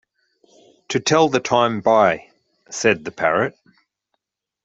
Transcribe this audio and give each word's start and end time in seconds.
“To 0.87 0.99
tell 0.99 1.29
the 1.29 1.39
time 1.39 1.81
by,” 1.81 2.31
said 2.71 3.05
the 3.05 3.11
parrot. 3.11 3.55